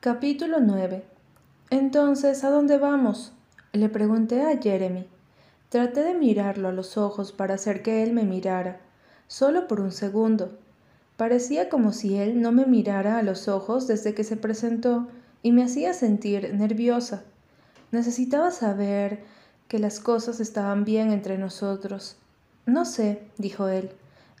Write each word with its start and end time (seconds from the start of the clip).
Capítulo 0.00 0.60
9 0.60 1.04
Entonces, 1.70 2.44
¿a 2.44 2.50
dónde 2.50 2.76
vamos? 2.76 3.32
Le 3.72 3.88
pregunté 3.88 4.42
a 4.42 4.56
Jeremy. 4.58 5.08
Traté 5.70 6.02
de 6.04 6.14
mirarlo 6.14 6.68
a 6.68 6.72
los 6.72 6.98
ojos 6.98 7.32
para 7.32 7.54
hacer 7.54 7.82
que 7.82 8.02
él 8.02 8.12
me 8.12 8.22
mirara, 8.22 8.78
solo 9.26 9.66
por 9.66 9.80
un 9.80 9.90
segundo. 9.90 10.58
Parecía 11.16 11.70
como 11.70 11.92
si 11.92 12.18
él 12.18 12.42
no 12.42 12.52
me 12.52 12.66
mirara 12.66 13.16
a 13.18 13.22
los 13.22 13.48
ojos 13.48 13.86
desde 13.86 14.14
que 14.14 14.22
se 14.22 14.36
presentó 14.36 15.08
y 15.42 15.50
me 15.50 15.64
hacía 15.64 15.94
sentir 15.94 16.54
nerviosa. 16.54 17.24
Necesitaba 17.90 18.50
saber 18.50 19.24
que 19.66 19.78
las 19.78 19.98
cosas 19.98 20.40
estaban 20.40 20.84
bien 20.84 21.10
entre 21.10 21.38
nosotros. 21.38 22.16
No 22.66 22.84
sé, 22.84 23.22
dijo 23.38 23.66
él. 23.68 23.90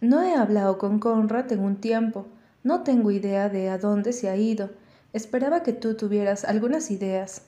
No 0.02 0.22
he 0.22 0.34
hablado 0.34 0.76
con 0.76 1.00
Conrad 1.00 1.50
en 1.50 1.60
un 1.60 1.76
tiempo. 1.76 2.26
No 2.62 2.82
tengo 2.82 3.10
idea 3.10 3.48
de 3.48 3.70
a 3.70 3.78
dónde 3.78 4.12
se 4.12 4.28
ha 4.28 4.36
ido. 4.36 4.68
Esperaba 5.16 5.62
que 5.62 5.72
tú 5.72 5.94
tuvieras 5.94 6.44
algunas 6.44 6.90
ideas. 6.90 7.40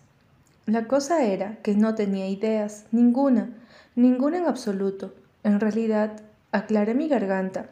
La 0.65 0.89
cosa 0.89 1.25
era 1.25 1.57
que 1.57 1.75
no 1.75 1.95
tenía 1.95 2.27
ideas, 2.27 2.87
ninguna, 2.93 3.51
ninguna 3.95 4.39
en 4.39 4.47
absoluto. 4.47 5.13
En 5.45 5.61
realidad, 5.61 6.23
aclaré 6.51 6.95
mi 6.95 7.09
garganta. 7.09 7.69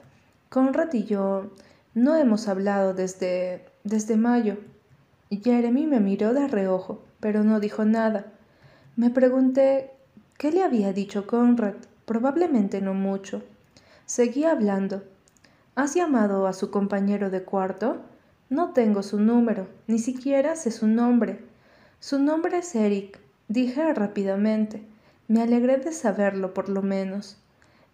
Conrad 0.51 0.93
y 0.93 1.05
yo 1.05 1.51
no 1.95 2.15
hemos 2.15 2.47
hablado 2.47 2.93
desde... 2.93 3.65
desde 3.85 4.19
mayo. 4.19 4.59
Jeremy 5.31 5.87
me 5.87 6.01
miró 6.01 6.35
de 6.35 6.47
reojo, 6.47 7.03
pero 7.19 7.43
no 7.43 7.59
dijo 7.59 7.87
nada. 7.87 8.27
Me 8.97 9.09
pregunté 9.09 9.93
qué 10.37 10.53
le 10.53 10.63
había 10.63 10.93
dicho 10.93 11.27
Conrad. 11.27 11.77
Probablemente 12.05 12.83
no 12.83 12.93
mucho. 12.93 13.45
Seguí 14.05 14.45
hablando. 14.45 15.05
¿Has 15.75 15.95
llamado 15.95 16.47
a 16.47 16.53
su 16.53 16.71
compañero 16.71 17.31
de 17.31 17.45
cuarto? 17.45 18.03
No 18.49 18.73
tengo 18.73 19.03
su 19.03 19.19
número, 19.19 19.67
ni 19.89 19.99
siquiera 19.99 20.55
sé 20.55 20.71
su 20.71 20.87
nombre. 20.87 21.41
Su 21.99 22.21
nombre 22.21 22.59
es 22.59 22.77
Eric, 22.77 23.19
dije 23.49 23.93
rápidamente. 23.93 24.87
Me 25.27 25.43
alegré 25.43 25.79
de 25.79 25.91
saberlo 25.91 26.55
por 26.55 26.69
lo 26.69 26.81
menos. 26.81 27.39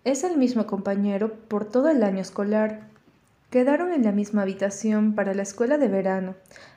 Es 0.05 0.25
el 0.25 0.37
mismo 0.37 0.67
compañero 0.67 1.33
por 1.49 1.65
todo 1.65 1.89
el 1.89 2.03
año 2.03 2.21
escolar. 2.21 2.89
Quedaron 3.49 3.95
en 3.95 4.05
la 4.05 4.13
misma 4.13 4.43
habitación 4.43 5.15
para 5.15 5.33
la 5.33 5.43
escuela 5.43 5.79
de 5.79 5.89
verano, 5.89 6.35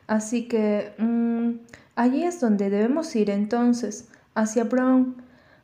así 0.08 0.48
que... 0.48 0.94
Mmm, 0.98 1.60
allí 1.96 2.24
es 2.24 2.40
donde 2.40 2.70
debemos 2.70 3.14
ir 3.16 3.30
entonces, 3.30 4.08
hacia 4.36 4.64
Brown. 4.64 5.18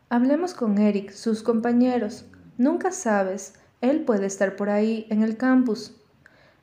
Hablemos 0.09 0.53
con 0.53 0.77
Eric, 0.79 1.11
sus 1.11 1.43
compañeros. 1.43 2.25
Nunca 2.57 2.91
sabes, 2.91 3.53
él 3.79 4.03
puede 4.03 4.25
estar 4.25 4.57
por 4.57 4.69
ahí, 4.69 5.07
en 5.09 5.23
el 5.23 5.37
campus. 5.37 5.95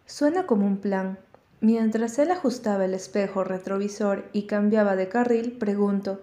Suena 0.05 0.47
como 0.47 0.67
un 0.67 0.77
plan. 0.79 1.19
Mientras 1.61 2.19
él 2.19 2.31
ajustaba 2.31 2.85
el 2.85 2.95
espejo 2.95 3.45
retrovisor 3.45 4.29
y 4.33 4.43
cambiaba 4.43 4.97
de 4.97 5.09
carril, 5.09 5.53
pregunto, 5.59 6.21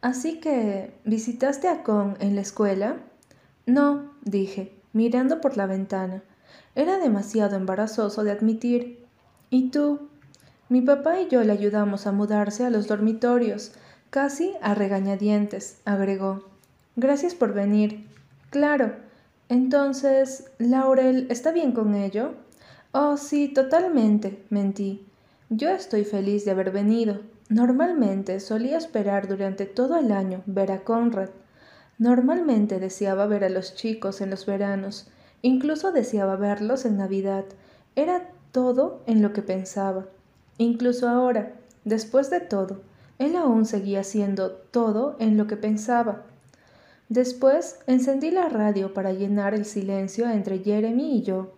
¿Así 0.00 0.40
que 0.40 0.92
visitaste 1.04 1.68
a 1.68 1.82
Con 1.82 2.16
en 2.20 2.36
la 2.36 2.42
escuela? 2.42 2.98
No, 3.64 4.12
dije, 4.22 4.72
mirando 4.92 5.40
por 5.40 5.56
la 5.56 5.66
ventana. 5.66 6.22
Era 6.74 6.98
demasiado 6.98 7.56
embarazoso 7.56 8.22
de 8.22 8.30
admitir. 8.30 9.04
¿Y 9.50 9.70
tú? 9.70 10.08
Mi 10.68 10.80
papá 10.80 11.20
y 11.20 11.28
yo 11.28 11.42
le 11.42 11.52
ayudamos 11.52 12.06
a 12.06 12.12
mudarse 12.12 12.64
a 12.64 12.70
los 12.70 12.86
dormitorios, 12.86 13.72
casi 14.10 14.52
a 14.60 14.74
regañadientes, 14.74 15.78
agregó. 15.84 16.44
Gracias 16.94 17.34
por 17.34 17.52
venir. 17.52 18.06
Claro. 18.50 18.94
Entonces, 19.48 20.50
Laurel, 20.58 21.26
¿está 21.30 21.52
bien 21.52 21.72
con 21.72 21.94
ello? 21.94 22.34
Oh, 22.98 23.18
sí, 23.18 23.48
totalmente, 23.48 24.42
mentí. 24.48 25.06
Yo 25.50 25.68
estoy 25.68 26.06
feliz 26.06 26.46
de 26.46 26.52
haber 26.52 26.70
venido. 26.70 27.20
Normalmente 27.50 28.40
solía 28.40 28.78
esperar 28.78 29.28
durante 29.28 29.66
todo 29.66 29.98
el 29.98 30.10
año 30.10 30.42
ver 30.46 30.72
a 30.72 30.82
Conrad. 30.82 31.28
Normalmente 31.98 32.80
deseaba 32.80 33.26
ver 33.26 33.44
a 33.44 33.50
los 33.50 33.74
chicos 33.74 34.22
en 34.22 34.30
los 34.30 34.46
veranos, 34.46 35.10
incluso 35.42 35.92
deseaba 35.92 36.36
verlos 36.36 36.86
en 36.86 36.96
Navidad. 36.96 37.44
Era 37.96 38.30
todo 38.50 39.02
en 39.04 39.20
lo 39.20 39.34
que 39.34 39.42
pensaba. 39.42 40.06
Incluso 40.56 41.06
ahora, 41.06 41.52
después 41.84 42.30
de 42.30 42.40
todo, 42.40 42.80
él 43.18 43.36
aún 43.36 43.66
seguía 43.66 44.04
siendo 44.04 44.52
todo 44.52 45.16
en 45.18 45.36
lo 45.36 45.46
que 45.46 45.58
pensaba. 45.58 46.22
Después 47.10 47.78
encendí 47.86 48.30
la 48.30 48.48
radio 48.48 48.94
para 48.94 49.12
llenar 49.12 49.52
el 49.52 49.66
silencio 49.66 50.30
entre 50.30 50.60
Jeremy 50.60 51.18
y 51.18 51.22
yo. 51.22 51.55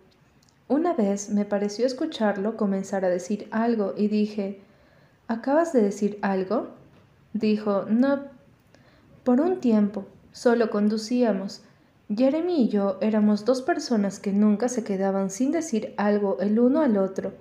Una 0.69 0.93
vez 0.93 1.29
me 1.29 1.43
pareció 1.43 1.85
escucharlo 1.85 2.55
comenzar 2.55 3.03
a 3.03 3.09
decir 3.09 3.49
algo 3.51 3.93
y 3.97 4.07
dije, 4.07 4.61
¿Acabas 5.29 5.73
de 5.73 5.83
decir 5.83 6.17
algo? 6.23 6.69
Dijo, 7.33 7.85
no. 7.87 8.23
Por 9.23 9.41
un 9.41 9.59
tiempo, 9.59 10.07
solo 10.31 10.71
conducíamos. 10.71 11.61
Jeremy 12.15 12.63
y 12.63 12.69
yo 12.69 12.97
éramos 12.99 13.45
dos 13.45 13.61
personas 13.61 14.19
que 14.19 14.33
nunca 14.33 14.69
se 14.69 14.83
quedaban 14.83 15.29
sin 15.29 15.51
decir 15.51 15.93
algo 15.97 16.39
el 16.39 16.59
uno 16.59 16.81
al 16.81 16.97
otro, 16.97 17.33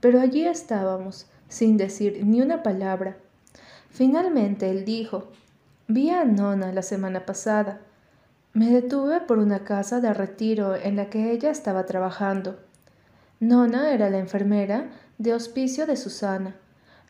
pero 0.00 0.20
allí 0.20 0.44
estábamos, 0.44 1.26
sin 1.48 1.76
decir 1.76 2.26
ni 2.26 2.42
una 2.42 2.64
palabra. 2.64 3.16
Finalmente 3.90 4.68
él 4.68 4.84
dijo, 4.84 5.28
vi 5.86 6.10
a 6.10 6.24
Nona 6.24 6.72
la 6.72 6.82
semana 6.82 7.26
pasada. 7.26 7.78
Me 8.54 8.70
detuve 8.70 9.20
por 9.20 9.38
una 9.38 9.60
casa 9.60 10.00
de 10.00 10.12
retiro 10.12 10.74
en 10.74 10.96
la 10.96 11.10
que 11.10 11.30
ella 11.30 11.50
estaba 11.50 11.86
trabajando. 11.86 12.58
Nona 13.38 13.92
era 13.92 14.08
la 14.08 14.18
enfermera 14.18 14.88
de 15.18 15.34
hospicio 15.34 15.84
de 15.84 15.96
Susana. 15.96 16.56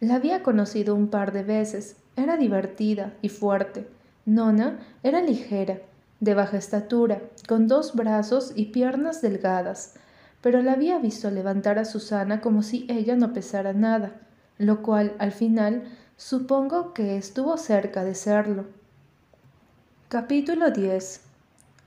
La 0.00 0.16
había 0.16 0.42
conocido 0.42 0.96
un 0.96 1.06
par 1.06 1.32
de 1.32 1.44
veces. 1.44 1.96
Era 2.16 2.36
divertida 2.36 3.14
y 3.22 3.28
fuerte. 3.28 3.86
Nona 4.24 4.80
era 5.04 5.22
ligera, 5.22 5.78
de 6.18 6.34
baja 6.34 6.56
estatura, 6.56 7.20
con 7.46 7.68
dos 7.68 7.94
brazos 7.94 8.52
y 8.56 8.66
piernas 8.66 9.22
delgadas, 9.22 9.94
pero 10.40 10.62
la 10.62 10.72
había 10.72 10.98
visto 10.98 11.30
levantar 11.30 11.78
a 11.78 11.84
Susana 11.84 12.40
como 12.40 12.64
si 12.64 12.86
ella 12.88 13.14
no 13.14 13.32
pesara 13.32 13.72
nada, 13.72 14.14
lo 14.58 14.82
cual, 14.82 15.14
al 15.18 15.30
final, 15.30 15.84
supongo 16.16 16.92
que 16.92 17.16
estuvo 17.16 17.56
cerca 17.56 18.02
de 18.02 18.16
serlo. 18.16 18.64
Capítulo 20.08 20.70
10 20.70 21.25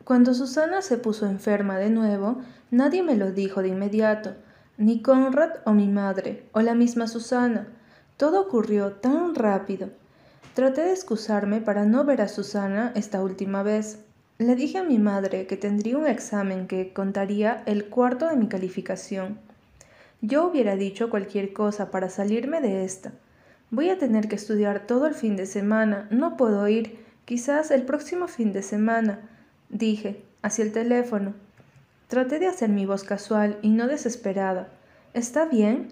Cuando 0.10 0.34
Susana 0.34 0.82
se 0.82 0.98
puso 0.98 1.28
enferma 1.28 1.78
de 1.78 1.92
nuevo, 1.92 2.42
Nadie 2.72 3.04
me 3.04 3.16
lo 3.16 3.32
dijo 3.32 3.62
de 3.62 3.68
inmediato, 3.68 4.34
ni 4.76 5.04
Conrad 5.04 5.58
o 5.66 5.74
mi 5.74 5.88
madre, 5.88 6.46
o 6.52 6.62
la 6.62 6.74
misma 6.74 7.06
Susana. 7.06 7.68
Todo 8.18 8.42
ocurrió 8.42 8.94
tan 8.94 9.36
rápido. 9.36 9.90
Traté 10.56 10.82
de 10.82 10.94
excusarme 10.94 11.62
para 11.62 11.86
no 11.86 12.06
ver 12.06 12.22
a 12.22 12.28
Susana 12.28 12.92
esta 12.96 13.22
última 13.22 13.62
vez. 13.62 14.00
Le 14.40 14.56
dije 14.56 14.80
a 14.80 14.84
mi 14.84 14.98
madre 14.98 15.46
que 15.46 15.58
tendría 15.58 16.00
un 16.00 16.08
examen 16.08 16.66
que 16.66 16.92
contaría 16.92 17.62
el 17.68 17.86
cuarto 17.86 18.30
de 18.30 18.36
mi 18.36 18.48
calificación. 18.48 19.38
Yo 20.22 20.48
hubiera 20.48 20.76
dicho 20.76 21.12
cualquier 21.12 21.54
cosa 21.54 21.92
para 21.92 22.10
salirme 22.10 22.62
de 22.62 22.84
esta. 22.84 23.12
Voy 23.70 23.92
a 23.92 24.00
tener 24.00 24.28
que 24.28 24.38
estudiar 24.38 24.88
todo 24.88 25.06
el 25.06 25.14
fin 25.14 25.36
de 25.36 25.46
semana. 25.46 26.08
No 26.10 26.36
puedo 26.36 26.68
ir. 26.68 26.98
Quizás 27.26 27.70
el 27.70 27.84
próximo 27.84 28.28
fin 28.28 28.54
de 28.54 28.64
semana. 28.64 29.20
Dije, 29.70 30.24
hacia 30.42 30.64
el 30.64 30.72
teléfono. 30.72 31.34
Traté 32.08 32.40
de 32.40 32.48
hacer 32.48 32.70
mi 32.70 32.86
voz 32.86 33.04
casual 33.04 33.60
y 33.62 33.70
no 33.70 33.88
desesperada. 33.88 34.70
¿Está 35.14 35.46
bien? 35.46 35.90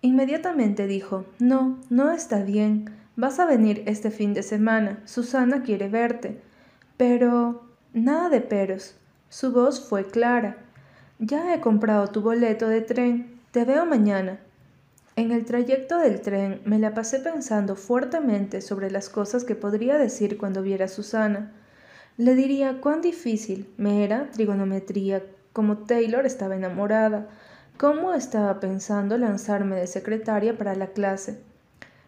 Inmediatamente 0.00 0.86
dijo, 0.86 1.24
No, 1.38 1.78
no 1.90 2.10
está 2.10 2.42
bien. 2.42 2.90
Vas 3.16 3.38
a 3.38 3.46
venir 3.46 3.84
este 3.86 4.10
fin 4.10 4.34
de 4.34 4.42
semana. 4.42 5.00
Susana 5.04 5.62
quiere 5.62 5.88
verte. 5.88 6.40
Pero... 6.96 7.62
Nada 7.94 8.28
de 8.28 8.40
peros. 8.40 8.96
Su 9.28 9.52
voz 9.52 9.88
fue 9.88 10.04
clara. 10.04 10.56
Ya 11.20 11.54
he 11.54 11.60
comprado 11.60 12.08
tu 12.08 12.22
boleto 12.22 12.66
de 12.66 12.80
tren. 12.80 13.40
Te 13.52 13.64
veo 13.64 13.86
mañana. 13.86 14.40
En 15.14 15.30
el 15.30 15.44
trayecto 15.44 15.98
del 15.98 16.20
tren 16.20 16.60
me 16.64 16.80
la 16.80 16.92
pasé 16.92 17.20
pensando 17.20 17.76
fuertemente 17.76 18.60
sobre 18.60 18.90
las 18.90 19.08
cosas 19.08 19.44
que 19.44 19.54
podría 19.54 19.96
decir 19.96 20.38
cuando 20.38 20.60
viera 20.60 20.86
a 20.86 20.88
Susana. 20.88 21.52
Le 22.16 22.34
diría 22.34 22.80
cuán 22.80 23.00
difícil 23.00 23.68
me 23.76 24.04
era 24.04 24.30
trigonometría, 24.30 25.22
como 25.52 25.78
Taylor 25.78 26.26
estaba 26.26 26.54
enamorada, 26.54 27.28
cómo 27.76 28.14
estaba 28.14 28.60
pensando 28.60 29.18
lanzarme 29.18 29.76
de 29.76 29.86
secretaria 29.86 30.56
para 30.56 30.74
la 30.76 30.88
clase, 30.88 31.40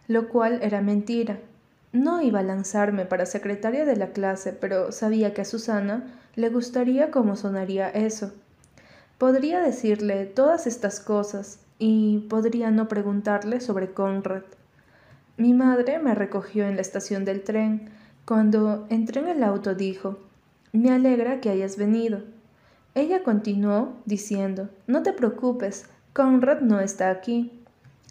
lo 0.07 0.29
cual 0.29 0.59
era 0.61 0.81
mentira. 0.81 1.39
No 1.91 2.21
iba 2.21 2.39
a 2.39 2.43
lanzarme 2.43 3.05
para 3.05 3.25
secretaria 3.25 3.85
de 3.85 3.95
la 3.95 4.11
clase, 4.11 4.53
pero 4.53 4.91
sabía 4.91 5.33
que 5.33 5.41
a 5.41 5.45
Susana 5.45 6.05
le 6.35 6.49
gustaría 6.49 7.11
cómo 7.11 7.35
sonaría 7.35 7.89
eso. 7.89 8.33
Podría 9.17 9.61
decirle 9.61 10.25
todas 10.25 10.67
estas 10.67 10.99
cosas 10.99 11.59
y 11.79 12.19
podría 12.29 12.71
no 12.71 12.87
preguntarle 12.87 13.59
sobre 13.59 13.91
Conrad. 13.91 14.43
Mi 15.37 15.53
madre 15.53 15.99
me 15.99 16.15
recogió 16.15 16.67
en 16.67 16.75
la 16.75 16.81
estación 16.81 17.25
del 17.25 17.43
tren. 17.43 17.89
Cuando 18.27 18.87
entré 18.89 19.21
en 19.21 19.29
el 19.29 19.41
auto 19.41 19.73
dijo, 19.73 20.17
Me 20.73 20.91
alegra 20.91 21.39
que 21.39 21.49
hayas 21.49 21.77
venido. 21.77 22.23
Ella 22.93 23.23
continuó 23.23 23.93
diciendo, 24.03 24.67
No 24.85 25.01
te 25.01 25.13
preocupes, 25.13 25.85
Conrad 26.11 26.59
no 26.59 26.81
está 26.81 27.09
aquí. 27.09 27.63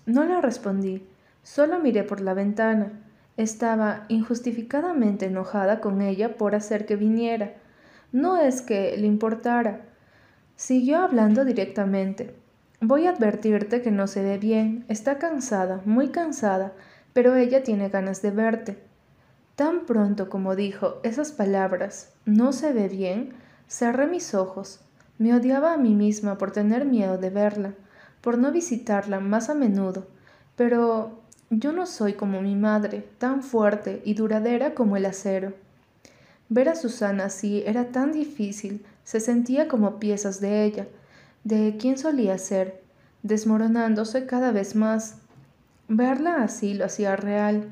No 0.07 0.25
le 0.25 0.41
respondí. 0.41 1.07
Solo 1.43 1.81
miré 1.81 2.03
por 2.03 2.23
la 2.23 2.33
ventana. 2.33 2.93
Estaba 3.37 4.07
injustificadamente 4.09 5.27
enojada 5.27 5.83
con 5.83 6.01
ella 6.01 6.39
por 6.39 6.55
hacer 6.55 6.87
que 6.87 6.97
viniera. 6.97 7.53
No 8.11 8.39
es 8.39 8.63
que 8.63 8.97
le 8.97 9.07
importara. 9.07 9.83
Siguió 10.55 11.01
hablando 11.01 11.45
directamente. 11.45 12.35
Voy 12.81 13.05
a 13.05 13.11
advertirte 13.11 13.83
que 13.83 13.91
no 13.91 14.07
se 14.07 14.23
ve 14.23 14.39
bien. 14.39 14.87
Está 14.89 15.19
cansada, 15.19 15.83
muy 15.85 16.09
cansada, 16.09 16.73
pero 17.13 17.37
ella 17.37 17.63
tiene 17.63 17.91
ganas 17.91 18.23
de 18.23 18.31
verte. 18.31 18.87
Tan 19.56 19.87
pronto 19.87 20.29
como 20.29 20.55
dijo 20.55 20.97
esas 21.03 21.32
palabras, 21.32 22.12
no 22.26 22.53
se 22.53 22.75
ve 22.75 22.88
bien, 22.88 23.32
cerré 23.67 24.06
mis 24.06 24.35
ojos. 24.35 24.81
Me 25.19 25.35
odiaba 25.35 25.73
a 25.73 25.79
mí 25.79 25.94
misma 25.94 26.37
por 26.37 26.50
tener 26.50 26.85
miedo 26.85 27.17
de 27.17 27.31
verla, 27.31 27.73
por 28.20 28.37
no 28.37 28.53
visitarla 28.53 29.19
más 29.19 29.49
a 29.49 29.55
menudo, 29.55 30.06
pero 30.56 31.23
yo 31.49 31.73
no 31.73 31.87
soy 31.87 32.12
como 32.12 32.43
mi 32.43 32.55
madre, 32.55 33.03
tan 33.17 33.43
fuerte 33.43 34.03
y 34.05 34.12
duradera 34.12 34.75
como 34.75 34.99
el 34.99 35.06
acero. 35.06 35.55
Ver 36.50 36.69
a 36.69 36.75
Susana 36.76 37.25
así 37.25 37.62
era 37.67 37.93
tan 37.93 38.12
difícil, 38.12 38.85
se 39.05 39.20
sentía 39.20 39.69
como 39.69 39.99
piezas 39.99 40.38
de 40.41 40.64
ella, 40.64 40.87
de 41.44 41.79
quien 41.79 41.97
solía 41.97 42.37
ser, 42.37 42.82
desmoronándose 43.23 44.26
cada 44.26 44.53
vez 44.53 44.76
más. 44.76 45.17
Verla 45.88 46.43
así 46.43 46.75
lo 46.75 46.85
hacía 46.85 47.17
real. 47.17 47.70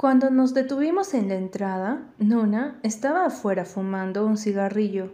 Cuando 0.00 0.30
nos 0.30 0.54
detuvimos 0.54 1.12
en 1.12 1.28
la 1.28 1.34
entrada, 1.34 2.00
Nuna 2.18 2.80
estaba 2.82 3.26
afuera 3.26 3.66
fumando 3.66 4.24
un 4.24 4.38
cigarrillo. 4.38 5.10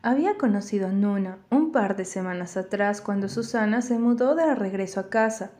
Había 0.00 0.38
conocido 0.38 0.86
a 0.86 0.90
Nuna 0.90 1.36
un 1.50 1.70
par 1.70 1.96
de 1.96 2.06
semanas 2.06 2.56
atrás 2.56 3.02
cuando 3.02 3.28
Susana 3.28 3.82
se 3.82 3.98
mudó 3.98 4.34
de 4.34 4.54
regreso 4.54 5.00
a 5.00 5.10
casa. 5.10 5.50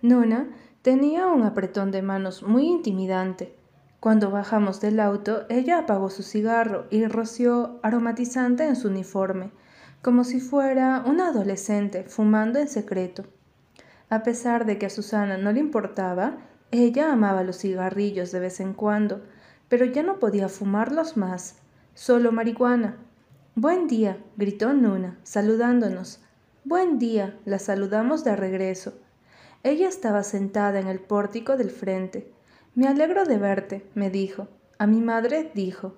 Nuna 0.00 0.48
Tenía 0.82 1.28
un 1.28 1.44
apretón 1.44 1.92
de 1.92 2.02
manos 2.02 2.42
muy 2.42 2.66
intimidante. 2.66 3.54
Cuando 4.00 4.32
bajamos 4.32 4.80
del 4.80 4.98
auto, 4.98 5.46
ella 5.48 5.78
apagó 5.78 6.10
su 6.10 6.24
cigarro 6.24 6.86
y 6.90 7.06
roció 7.06 7.78
aromatizante 7.84 8.66
en 8.66 8.74
su 8.74 8.88
uniforme, 8.88 9.52
como 10.02 10.24
si 10.24 10.40
fuera 10.40 11.04
una 11.06 11.28
adolescente 11.28 12.02
fumando 12.02 12.58
en 12.58 12.66
secreto. 12.66 13.26
A 14.10 14.24
pesar 14.24 14.66
de 14.66 14.76
que 14.76 14.86
a 14.86 14.90
Susana 14.90 15.38
no 15.38 15.52
le 15.52 15.60
importaba, 15.60 16.38
ella 16.72 17.12
amaba 17.12 17.42
los 17.42 17.58
cigarrillos 17.58 18.32
de 18.32 18.40
vez 18.40 18.58
en 18.58 18.72
cuando, 18.72 19.22
pero 19.68 19.84
ya 19.84 20.02
no 20.02 20.18
podía 20.18 20.48
fumarlos 20.48 21.18
más, 21.18 21.56
solo 21.94 22.32
marihuana. 22.32 22.96
Buen 23.54 23.88
día, 23.88 24.16
gritó 24.38 24.72
Nuna, 24.72 25.18
saludándonos. 25.22 26.20
Buen 26.64 26.98
día, 26.98 27.38
la 27.44 27.58
saludamos 27.58 28.24
de 28.24 28.36
regreso. 28.36 28.94
Ella 29.62 29.86
estaba 29.86 30.22
sentada 30.22 30.80
en 30.80 30.88
el 30.88 30.98
pórtico 30.98 31.58
del 31.58 31.70
frente. 31.70 32.32
Me 32.74 32.88
alegro 32.88 33.26
de 33.26 33.36
verte, 33.36 33.86
me 33.94 34.08
dijo. 34.08 34.48
A 34.78 34.86
mi 34.86 35.02
madre 35.02 35.50
dijo. 35.54 35.94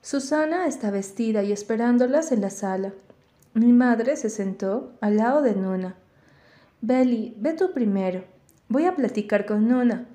Susana 0.00 0.66
está 0.66 0.90
vestida 0.90 1.42
y 1.42 1.52
esperándolas 1.52 2.32
en 2.32 2.40
la 2.40 2.48
sala. 2.48 2.94
Mi 3.52 3.74
madre 3.74 4.16
se 4.16 4.30
sentó 4.30 4.94
al 5.02 5.18
lado 5.18 5.42
de 5.42 5.54
Nuna. 5.54 5.96
Belly, 6.80 7.34
ve 7.38 7.52
tú 7.52 7.74
primero. 7.74 8.24
Voy 8.70 8.84
a 8.84 8.94
platicar 8.94 9.46
con 9.46 9.66
Nuna. 9.68 10.06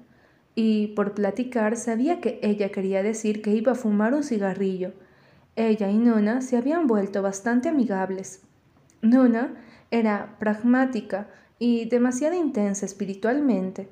Y 0.56 0.88
por 0.96 1.14
platicar 1.14 1.76
sabía 1.76 2.22
que 2.22 2.40
ella 2.42 2.70
quería 2.70 3.04
decir 3.04 3.42
que 3.42 3.52
iba 3.52 3.74
a 3.74 3.76
fumar 3.76 4.14
un 4.14 4.24
cigarrillo. 4.24 4.94
Ella 5.58 5.90
y 5.92 5.98
Nuna 5.98 6.40
se 6.40 6.56
habían 6.56 6.88
vuelto 6.88 7.22
bastante 7.22 7.68
amigables. 7.68 8.44
Nuna 9.02 9.56
era 9.92 10.38
pragmática 10.40 11.28
y 11.60 11.90
demasiado 11.90 12.34
intensa 12.36 12.86
espiritualmente. 12.86 13.90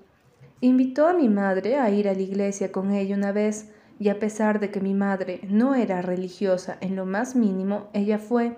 Invitó 0.61 1.07
a 1.07 1.13
mi 1.13 1.27
madre 1.27 1.77
a 1.77 1.89
ir 1.89 2.07
a 2.07 2.13
la 2.13 2.21
iglesia 2.21 2.71
con 2.71 2.93
ella 2.93 3.17
una 3.17 3.33
vez, 3.33 3.69
y 3.99 4.07
a 4.07 4.17
pesar 4.17 4.61
de 4.61 4.71
que 4.71 4.79
mi 4.79 4.93
madre 4.93 5.41
no 5.49 5.75
era 5.75 6.01
religiosa 6.01 6.77
en 6.79 6.95
lo 6.95 7.05
más 7.05 7.35
mínimo, 7.35 7.89
ella 7.91 8.17
fue. 8.17 8.55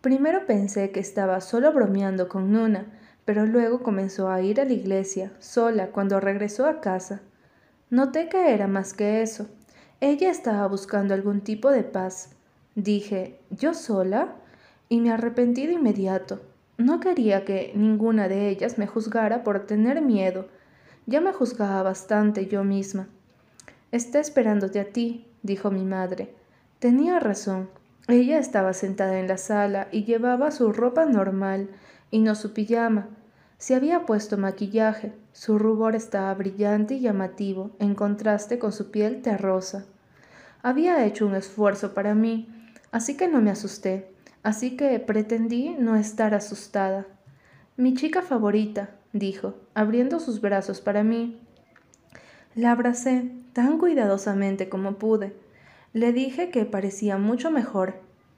Primero 0.00 0.46
pensé 0.46 0.92
que 0.92 1.00
estaba 1.00 1.40
solo 1.40 1.72
bromeando 1.72 2.28
con 2.28 2.52
Nuna, 2.52 2.86
pero 3.26 3.44
luego 3.44 3.82
comenzó 3.82 4.30
a 4.30 4.40
ir 4.40 4.60
a 4.60 4.64
la 4.64 4.72
iglesia, 4.72 5.32
sola, 5.40 5.88
cuando 5.88 6.20
regresó 6.20 6.64
a 6.66 6.80
casa. 6.80 7.20
Noté 7.90 8.28
que 8.28 8.54
era 8.54 8.68
más 8.68 8.94
que 8.94 9.20
eso. 9.20 9.48
Ella 10.00 10.30
estaba 10.30 10.66
buscando 10.68 11.12
algún 11.12 11.40
tipo 11.40 11.70
de 11.70 11.82
paz. 11.82 12.30
Dije, 12.76 13.40
¿yo 13.50 13.74
sola? 13.74 14.36
Y 14.88 15.00
me 15.00 15.10
arrepentí 15.10 15.66
de 15.66 15.72
inmediato. 15.72 16.40
No 16.78 17.00
quería 17.00 17.44
que 17.44 17.72
ninguna 17.74 18.28
de 18.28 18.48
ellas 18.48 18.78
me 18.78 18.86
juzgara 18.86 19.42
por 19.42 19.66
tener 19.66 20.02
miedo. 20.02 20.46
Ya 21.06 21.20
me 21.20 21.32
juzgaba 21.32 21.82
bastante 21.82 22.46
yo 22.46 22.62
misma. 22.62 23.08
Está 23.90 24.20
esperándote 24.20 24.78
a 24.78 24.92
ti, 24.92 25.26
dijo 25.42 25.72
mi 25.72 25.84
madre. 25.84 26.32
Tenía 26.78 27.18
razón. 27.18 27.70
Ella 28.06 28.38
estaba 28.38 28.72
sentada 28.72 29.18
en 29.18 29.26
la 29.26 29.36
sala 29.36 29.88
y 29.90 30.04
llevaba 30.04 30.52
su 30.52 30.72
ropa 30.72 31.06
normal 31.06 31.70
y 32.10 32.20
no 32.20 32.34
su 32.34 32.52
pijama. 32.52 33.08
Se 33.58 33.74
había 33.74 34.06
puesto 34.06 34.36
maquillaje. 34.38 35.12
Su 35.32 35.58
rubor 35.58 35.94
estaba 35.94 36.32
brillante 36.34 36.94
y 36.94 37.00
llamativo, 37.00 37.70
en 37.78 37.94
contraste 37.94 38.58
con 38.58 38.72
su 38.72 38.90
piel 38.90 39.22
terrosa. 39.22 39.84
Había 40.62 41.04
hecho 41.04 41.26
un 41.26 41.34
esfuerzo 41.34 41.94
para 41.94 42.14
mí, 42.14 42.48
así 42.90 43.16
que 43.16 43.28
no 43.28 43.40
me 43.40 43.50
asusté 43.50 44.16
así 44.46 44.76
que 44.76 45.00
pretendí 45.00 45.74
no 45.76 45.96
estar 45.96 46.32
asustada. 46.32 47.04
Mi 47.76 47.94
chica 47.94 48.22
favorita, 48.22 48.90
dijo, 49.12 49.54
abriendo 49.74 50.20
sus 50.20 50.40
brazos 50.40 50.80
para 50.80 51.02
mí. 51.02 51.40
La 52.54 52.70
abracé 52.70 53.32
tan 53.52 53.76
cuidadosamente 53.76 54.68
como 54.68 54.98
pude. 54.98 55.34
Le 55.94 56.12
dije 56.12 56.50
que 56.50 56.64
parecía 56.64 57.18
mucho 57.18 57.50
mejor. 57.50 57.94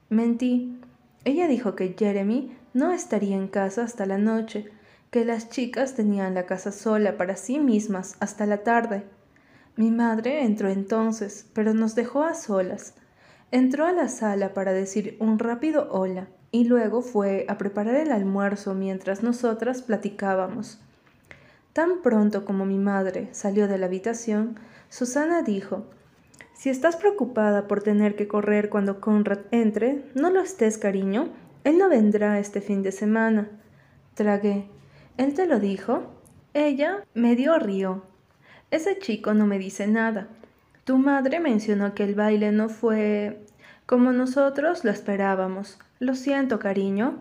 Mentí. 0.09 0.79
Ella 1.25 1.47
dijo 1.47 1.75
que 1.75 1.95
Jeremy 1.95 2.57
no 2.73 2.91
estaría 2.91 3.35
en 3.35 3.47
casa 3.47 3.83
hasta 3.83 4.05
la 4.05 4.17
noche, 4.17 4.71
que 5.11 5.25
las 5.25 5.49
chicas 5.49 5.95
tenían 5.95 6.33
la 6.33 6.45
casa 6.45 6.71
sola 6.71 7.17
para 7.17 7.35
sí 7.35 7.59
mismas 7.59 8.15
hasta 8.19 8.45
la 8.45 8.63
tarde. 8.63 9.03
Mi 9.75 9.91
madre 9.91 10.43
entró 10.43 10.69
entonces, 10.69 11.47
pero 11.53 11.73
nos 11.73 11.95
dejó 11.95 12.23
a 12.23 12.33
solas. 12.33 12.93
Entró 13.51 13.85
a 13.85 13.91
la 13.91 14.09
sala 14.09 14.53
para 14.53 14.73
decir 14.73 15.17
un 15.19 15.39
rápido 15.39 15.87
hola 15.91 16.27
y 16.51 16.65
luego 16.65 17.01
fue 17.01 17.45
a 17.47 17.57
preparar 17.57 17.95
el 17.95 18.11
almuerzo 18.11 18.73
mientras 18.75 19.23
nosotras 19.23 19.81
platicábamos. 19.81 20.79
Tan 21.73 22.01
pronto 22.01 22.45
como 22.45 22.65
mi 22.65 22.77
madre 22.77 23.29
salió 23.31 23.67
de 23.67 23.77
la 23.77 23.85
habitación, 23.85 24.59
Susana 24.89 25.43
dijo, 25.43 25.85
Si 26.53 26.69
estás 26.69 26.95
preocupada 26.95 27.67
por 27.67 27.81
tener 27.81 28.15
que 28.15 28.27
correr 28.27 28.69
cuando 28.69 28.99
Conrad 28.99 29.39
entre, 29.51 30.05
no 30.13 30.29
lo 30.29 30.41
estés, 30.41 30.77
cariño. 30.77 31.29
Él 31.63 31.77
no 31.77 31.89
vendrá 31.89 32.39
este 32.39 32.61
fin 32.61 32.83
de 32.83 32.91
semana. 32.91 33.49
Tragué. 34.13 34.65
¿Él 35.17 35.33
te 35.33 35.45
lo 35.45 35.59
dijo? 35.59 36.03
Ella 36.53 37.03
medio 37.13 37.59
rió. 37.59 38.03
Ese 38.71 38.97
chico 38.99 39.33
no 39.33 39.45
me 39.45 39.59
dice 39.59 39.87
nada. 39.87 40.27
Tu 40.83 40.97
madre 40.97 41.39
mencionó 41.39 41.93
que 41.93 42.03
el 42.03 42.15
baile 42.15 42.51
no 42.51 42.69
fue 42.69 43.45
como 43.85 44.11
nosotros 44.11 44.83
lo 44.83 44.91
esperábamos. 44.91 45.79
Lo 45.99 46.15
siento, 46.15 46.59
cariño. 46.59 47.17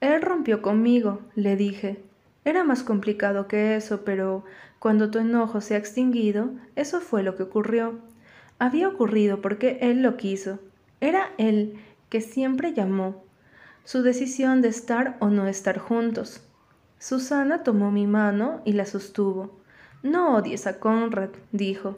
Él 0.00 0.22
rompió 0.22 0.62
conmigo, 0.62 1.20
le 1.34 1.56
dije. 1.56 2.02
Era 2.44 2.62
más 2.62 2.82
complicado 2.82 3.48
que 3.48 3.74
eso, 3.74 4.04
pero 4.04 4.44
cuando 4.78 5.10
tu 5.10 5.18
enojo 5.18 5.60
se 5.60 5.74
ha 5.74 5.78
extinguido, 5.78 6.50
eso 6.76 7.00
fue 7.00 7.22
lo 7.22 7.36
que 7.36 7.42
ocurrió. 7.42 7.98
Había 8.58 8.88
ocurrido 8.88 9.40
porque 9.40 9.78
él 9.80 10.02
lo 10.02 10.16
quiso. 10.16 10.58
Era 11.00 11.30
él 11.38 11.78
que 12.08 12.20
siempre 12.20 12.72
llamó. 12.72 13.24
Su 13.88 14.02
decisión 14.02 14.60
de 14.60 14.68
estar 14.68 15.16
o 15.18 15.30
no 15.30 15.46
estar 15.46 15.78
juntos. 15.78 16.42
Susana 16.98 17.62
tomó 17.62 17.90
mi 17.90 18.06
mano 18.06 18.60
y 18.66 18.74
la 18.74 18.84
sostuvo. 18.84 19.62
No 20.02 20.36
odies 20.36 20.66
a 20.66 20.78
Conrad, 20.78 21.30
dijo. 21.52 21.96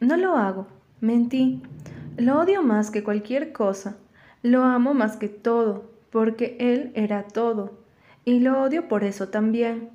No 0.00 0.16
lo 0.16 0.36
hago. 0.36 0.66
Mentí. 1.00 1.62
Lo 2.16 2.40
odio 2.40 2.64
más 2.64 2.90
que 2.90 3.04
cualquier 3.04 3.52
cosa. 3.52 3.96
Lo 4.42 4.64
amo 4.64 4.92
más 4.92 5.16
que 5.16 5.28
todo, 5.28 5.92
porque 6.10 6.56
él 6.58 6.90
era 6.96 7.22
todo. 7.22 7.78
Y 8.24 8.40
lo 8.40 8.60
odio 8.60 8.88
por 8.88 9.04
eso 9.04 9.28
también. 9.28 9.90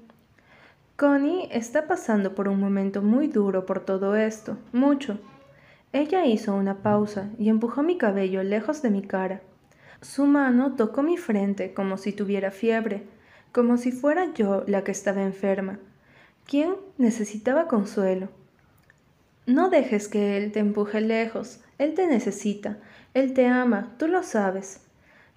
Connie 0.95 1.49
está 1.51 1.85
pasando 1.85 2.33
por 2.33 2.47
un 2.47 2.61
momento 2.61 3.01
muy 3.01 3.27
duro 3.27 3.65
por 3.65 3.81
todo 3.81 4.15
esto, 4.15 4.57
mucho. 4.71 5.19
Ella 5.91 6.25
hizo 6.25 6.55
una 6.55 6.75
pausa 6.75 7.29
y 7.37 7.49
empujó 7.49 7.83
mi 7.83 7.97
cabello 7.97 8.41
lejos 8.41 8.81
de 8.81 8.89
mi 8.89 9.01
cara. 9.01 9.41
Su 10.01 10.25
mano 10.25 10.75
tocó 10.75 11.03
mi 11.03 11.17
frente 11.17 11.73
como 11.73 11.97
si 11.97 12.11
tuviera 12.11 12.51
fiebre, 12.51 13.03
como 13.51 13.77
si 13.77 13.91
fuera 13.91 14.33
yo 14.33 14.63
la 14.67 14.83
que 14.83 14.91
estaba 14.91 15.23
enferma. 15.23 15.79
¿Quién 16.45 16.75
necesitaba 16.97 17.67
consuelo? 17.67 18.29
No 19.45 19.69
dejes 19.69 20.07
que 20.07 20.37
Él 20.37 20.51
te 20.51 20.59
empuje 20.59 21.01
lejos, 21.01 21.59
Él 21.77 21.93
te 21.93 22.07
necesita, 22.07 22.77
Él 23.13 23.33
te 23.33 23.47
ama, 23.47 23.93
tú 23.97 24.07
lo 24.07 24.23
sabes. 24.23 24.81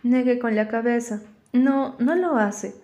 Negué 0.03 0.39
con 0.39 0.55
la 0.55 0.69
cabeza. 0.69 1.21
No, 1.53 1.97
no 1.99 2.15
lo 2.15 2.37
hace. 2.37 2.75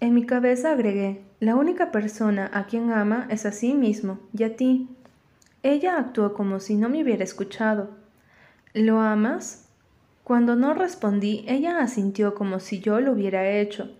En 0.00 0.14
mi 0.14 0.26
cabeza 0.26 0.72
agregué, 0.72 1.22
la 1.40 1.56
única 1.56 1.90
persona 1.90 2.50
a 2.52 2.66
quien 2.66 2.92
ama 2.92 3.26
es 3.30 3.46
a 3.46 3.52
sí 3.52 3.74
mismo 3.74 4.18
y 4.32 4.44
a 4.44 4.56
ti. 4.56 4.88
Ella 5.62 5.98
actuó 5.98 6.34
como 6.34 6.60
si 6.60 6.76
no 6.76 6.88
me 6.88 7.02
hubiera 7.02 7.24
escuchado. 7.24 7.90
¿Lo 8.74 9.00
amas? 9.00 9.65
Cuando 10.26 10.56
no 10.56 10.74
respondí, 10.74 11.44
ella 11.46 11.78
asintió 11.78 12.34
como 12.34 12.58
si 12.58 12.80
yo 12.80 12.98
lo 12.98 13.12
hubiera 13.12 13.48
hecho. 13.48 13.94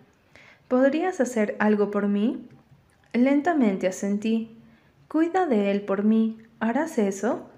¿Podrías 0.66 1.20
hacer 1.20 1.54
algo 1.60 1.92
por 1.92 2.08
mí? 2.08 2.48
Lentamente 3.12 3.86
asentí. 3.86 4.58
Cuida 5.06 5.46
de 5.46 5.70
él 5.70 5.82
por 5.82 6.02
mí. 6.02 6.38
¿Harás 6.58 6.98
eso? 6.98 7.48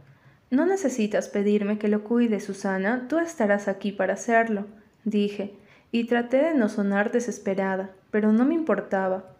No 0.50 0.66
necesitas 0.66 1.30
pedirme 1.30 1.78
que 1.78 1.88
lo 1.88 2.04
cuide, 2.04 2.40
Susana, 2.40 3.06
tú 3.08 3.18
estarás 3.18 3.68
aquí 3.68 3.90
para 3.90 4.12
hacerlo, 4.12 4.66
dije, 5.04 5.54
y 5.90 6.04
traté 6.04 6.36
de 6.36 6.54
no 6.54 6.68
sonar 6.68 7.10
desesperada, 7.10 7.88
pero 8.10 8.32
no 8.32 8.44
me 8.44 8.52
importaba. 8.52 9.30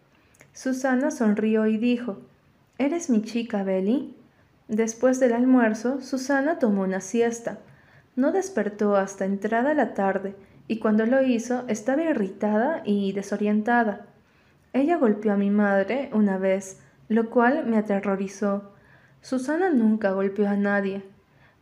Susana 0.55 1.11
sonrió 1.11 1.67
y 1.67 1.77
dijo, 1.77 2.17
¿Eres 2.79 3.11
mi 3.11 3.21
chica, 3.21 3.63
Belly? 3.63 4.17
Después 4.69 5.21
del 5.21 5.35
almuerzo, 5.35 6.01
Susana 6.01 6.59
tomó 6.59 6.85
una 6.85 7.03
siesta. 7.03 7.59
No 8.19 8.33
despertó 8.33 8.97
hasta 8.97 9.27
entrada 9.27 9.75
la 9.75 9.95
tarde, 9.95 10.35
y 10.67 10.81
cuando 10.81 11.07
lo 11.07 11.23
hizo 11.23 11.63
estaba 11.69 12.03
irritada 12.03 12.83
y 12.85 13.13
desorientada. 13.13 14.07
Ella 14.73 14.97
golpeó 14.97 15.35
a 15.35 15.37
mi 15.37 15.51
madre 15.51 16.11
una 16.13 16.37
vez, 16.37 16.81
lo 17.09 17.31
cual 17.31 17.65
me 17.67 17.77
aterrorizó. 17.77 18.73
Susana 19.21 19.71
nunca 19.71 20.11
golpeó 20.11 20.49
a 20.49 20.57
nadie. 20.57 21.05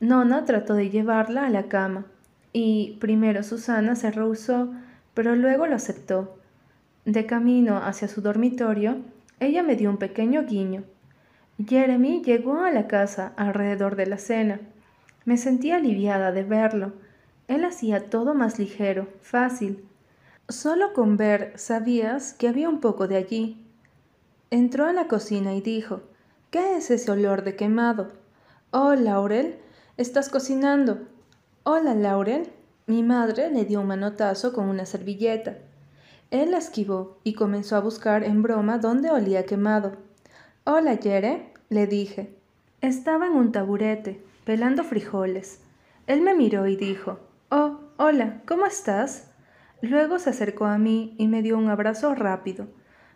Nona 0.01 0.47
trató 0.47 0.73
de 0.73 0.89
llevarla 0.89 1.45
a 1.45 1.51
la 1.51 1.65
cama, 1.65 2.07
y 2.55 2.97
primero 3.03 3.43
Susana 3.43 3.95
se 3.95 4.11
rehusó, 4.11 4.73
pero 5.13 5.37
luego 5.37 5.67
lo 5.67 5.75
aceptó. 5.77 6.39
De 7.05 7.27
camino 7.27 7.77
hacia 7.85 8.09
su 8.09 8.23
dormitorio, 8.23 9.03
ella 9.41 9.63
me 9.63 9.77
dio 9.77 9.91
un 9.91 9.99
pequeño 9.99 10.45
guiño. 10.45 10.85
Jeremy 11.63 12.23
llegó 12.23 12.65
a 12.65 12.71
la 12.71 12.87
casa 12.87 13.35
alrededor 13.37 13.95
de 13.95 14.07
la 14.07 14.17
cena. 14.17 14.59
Me 15.27 15.37
sentí 15.37 15.73
aliviada 15.73 16.31
de 16.31 16.45
verlo. 16.45 16.93
Él 17.49 17.65
hacía 17.65 18.09
todo 18.09 18.33
más 18.33 18.61
ligero, 18.61 19.09
fácil. 19.23 19.85
Solo 20.49 20.93
con 20.93 21.17
ver 21.17 21.53
sabías 21.57 22.33
que 22.33 22.47
había 22.47 22.69
un 22.69 22.81
poco 22.81 23.09
de 23.09 23.17
allí. 23.17 23.67
Entró 24.51 24.87
a 24.87 24.93
la 24.93 25.09
cocina 25.09 25.53
y 25.55 25.61
dijo, 25.61 26.03
¿Qué 26.51 26.77
es 26.77 26.93
ese 26.93 27.11
olor 27.11 27.43
de 27.43 27.57
quemado? 27.57 28.13
Oh, 28.71 28.95
Laurel, 28.95 29.59
estás 29.97 30.29
cocinando. 30.29 31.01
Hola, 31.65 31.97
Laurel. 31.97 32.53
Mi 32.87 33.03
madre 33.03 33.51
le 33.51 33.65
dio 33.65 33.81
un 33.81 33.89
manotazo 33.89 34.53
con 34.53 34.69
una 34.69 34.87
servilleta. 34.87 35.59
Él 36.31 36.53
la 36.53 36.59
esquivó 36.59 37.19
y 37.25 37.35
comenzó 37.35 37.75
a 37.75 37.81
buscar 37.81 38.23
en 38.23 38.43
broma 38.43 38.79
dónde 38.79 39.11
olía 39.11 39.45
quemado. 39.45 39.97
Hola, 40.63 40.95
Yere, 40.95 41.53
le 41.69 41.89
dije. 41.89 42.37
Estaba 42.83 43.27
en 43.27 43.33
un 43.33 43.53
taburete, 43.53 44.23
pelando 44.45 44.85
frijoles. 44.85 45.63
Él 46.07 46.21
me 46.21 46.35
miró 46.35 46.67
y 46.67 46.77
dijo, 46.77 47.19
Oh, 47.51 47.81
hola, 47.97 48.43
¿cómo 48.47 48.67
estás? 48.67 49.33
Luego 49.81 50.19
se 50.19 50.29
acercó 50.29 50.67
a 50.67 50.77
mí 50.77 51.15
y 51.17 51.27
me 51.27 51.41
dio 51.41 51.57
un 51.57 51.71
abrazo 51.71 52.15
rápido. 52.15 52.67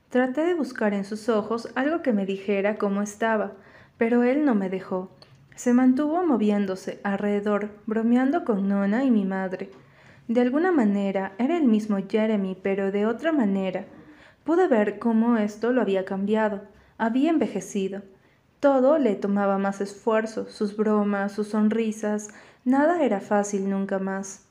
Traté 0.08 0.46
de 0.46 0.54
buscar 0.54 0.94
en 0.94 1.04
sus 1.04 1.28
ojos 1.28 1.68
algo 1.74 2.00
que 2.00 2.14
me 2.14 2.24
dijera 2.24 2.78
cómo 2.78 3.02
estaba, 3.02 3.52
pero 3.98 4.22
él 4.22 4.46
no 4.46 4.54
me 4.54 4.70
dejó. 4.70 5.10
Se 5.56 5.74
mantuvo 5.74 6.24
moviéndose 6.24 6.98
alrededor, 7.04 7.68
bromeando 7.84 8.46
con 8.46 8.66
Nona 8.66 9.04
y 9.04 9.10
mi 9.10 9.26
madre. 9.26 9.70
De 10.26 10.40
alguna 10.40 10.72
manera 10.72 11.34
era 11.36 11.58
el 11.58 11.64
mismo 11.64 11.98
Jeremy, 12.08 12.56
pero 12.62 12.90
de 12.90 13.04
otra 13.04 13.30
manera. 13.30 13.84
Pude 14.42 14.68
ver 14.68 14.98
cómo 14.98 15.36
esto 15.36 15.70
lo 15.70 15.82
había 15.82 16.06
cambiado, 16.06 16.62
había 16.96 17.28
envejecido. 17.28 18.02
Todo 18.60 18.98
le 18.98 19.14
tomaba 19.14 19.56
más 19.56 19.80
esfuerzo, 19.80 20.46
sus 20.50 20.76
bromas, 20.76 21.32
sus 21.32 21.48
sonrisas, 21.48 22.28
nada 22.66 23.02
era 23.02 23.20
fácil 23.20 23.70
nunca 23.70 23.98
más. 23.98 24.42